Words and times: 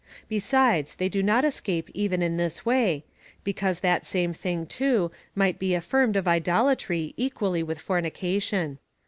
Besides, 0.27 0.95
they 0.95 1.09
do 1.09 1.21
not 1.21 1.45
escape 1.45 1.87
even 1.93 2.23
in 2.23 2.37
this 2.37 2.65
way, 2.65 3.03
because 3.43 3.81
that 3.81 4.03
same 4.03 4.33
thing, 4.33 4.65
too, 4.65 5.11
might 5.35 5.59
be 5.59 5.75
affirmed 5.75 6.15
of 6.15 6.27
idolatry 6.27 7.13
equally 7.17 7.61
with 7.61 7.77
fornication. 7.77 8.79